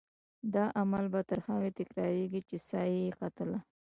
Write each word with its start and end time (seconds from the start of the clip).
دا 0.53 0.63
عمل 0.79 1.05
به 1.13 1.21
تر 1.29 1.39
هغې 1.47 1.69
تکرارېده 1.79 2.39
چې 2.49 2.57
سا 2.67 2.81
یې 2.93 3.13
ختله. 3.17 3.59